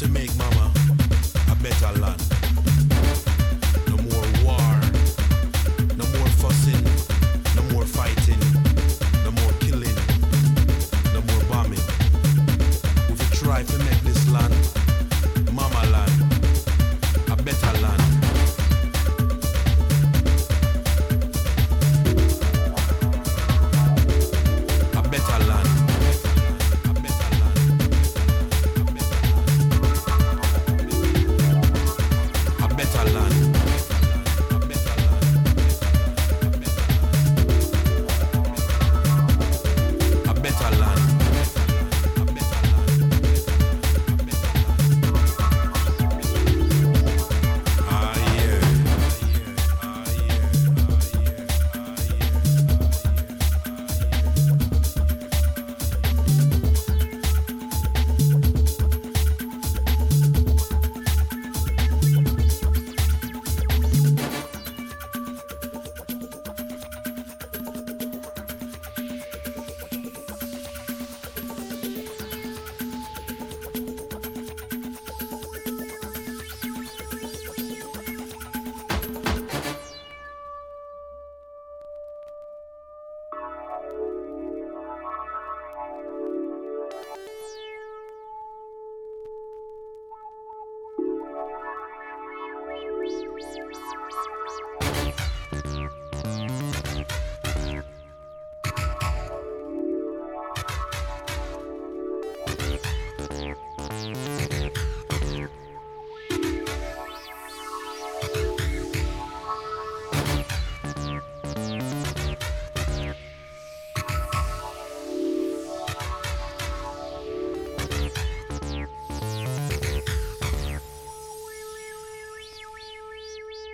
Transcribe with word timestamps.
to 0.00 0.08
make 0.08 0.34
mama 0.38 0.59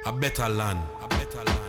A 0.07 0.13
better 0.13 0.49
land. 0.49 0.79
A 1.03 1.09
better 1.09 1.43
land. 1.45 1.66